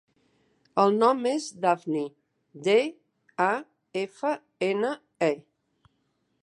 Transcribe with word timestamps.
El 0.83 0.95
nom 1.03 1.19
és 1.31 1.49
Dafne: 1.65 2.01
de, 2.69 2.77
a, 3.49 3.53
efa, 4.05 4.35
ena, 4.71 4.95
e. 5.29 5.33